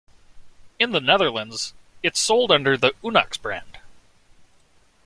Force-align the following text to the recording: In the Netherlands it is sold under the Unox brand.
In 0.79 0.93
the 0.93 0.99
Netherlands 0.99 1.75
it 2.01 2.13
is 2.13 2.19
sold 2.19 2.51
under 2.51 2.75
the 2.75 2.89
Unox 3.03 3.39
brand. 3.39 3.77